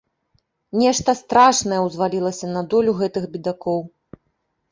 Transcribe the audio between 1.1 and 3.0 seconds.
страшнае ўзвалілася на долю